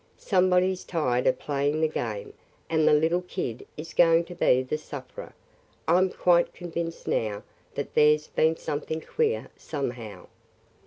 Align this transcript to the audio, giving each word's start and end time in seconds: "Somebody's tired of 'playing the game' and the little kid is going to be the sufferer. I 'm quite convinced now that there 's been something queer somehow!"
"Somebody's 0.17 0.83
tired 0.83 1.27
of 1.27 1.37
'playing 1.37 1.79
the 1.79 1.87
game' 1.87 2.33
and 2.71 2.87
the 2.87 2.93
little 2.93 3.21
kid 3.21 3.67
is 3.77 3.93
going 3.93 4.23
to 4.23 4.33
be 4.33 4.63
the 4.63 4.79
sufferer. 4.79 5.33
I 5.87 5.99
'm 5.99 6.09
quite 6.09 6.55
convinced 6.55 7.07
now 7.07 7.43
that 7.75 7.93
there 7.93 8.17
's 8.17 8.25
been 8.25 8.57
something 8.57 9.01
queer 9.01 9.49
somehow!" 9.55 10.25